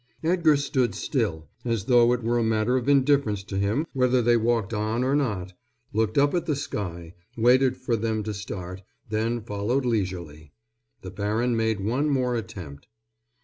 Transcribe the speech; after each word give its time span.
Edgar 0.23 0.57
stood 0.57 0.95
still, 0.95 1.47
as 1.63 1.85
though 1.85 2.11
it 2.11 2.23
were 2.23 2.39
a 2.39 2.43
matter 2.43 2.75
of 2.75 2.89
indifference 2.89 3.43
to 3.43 3.59
him 3.59 3.85
whether 3.93 4.19
they 4.19 4.35
walked 4.35 4.73
on 4.73 5.03
or 5.03 5.15
not, 5.15 5.53
looked 5.93 6.17
up 6.17 6.33
at 6.33 6.47
the 6.47 6.55
sky, 6.55 7.13
waited 7.37 7.77
for 7.77 7.95
them 7.95 8.23
to 8.23 8.33
start, 8.33 8.81
then 9.11 9.41
followed 9.43 9.85
leisurely. 9.85 10.53
The 11.03 11.11
baron 11.11 11.55
made 11.55 11.81
one 11.85 12.09
more 12.09 12.35
attempt. 12.35 12.87